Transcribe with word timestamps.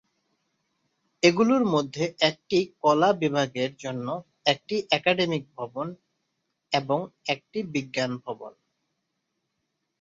এগুলোর 1.23 1.63
মধ্যে 1.65 2.05
একটি 2.29 2.59
কলা 2.79 3.09
বিভাগের 3.13 3.71
জন্য, 3.75 4.07
একটি 4.45 4.75
একাডেমিক 4.91 5.43
ভবন 5.57 5.87
এবং 6.71 6.99
একটি 7.25 7.59
বিজ্ঞান 7.73 8.11
ভবন। 8.25 8.53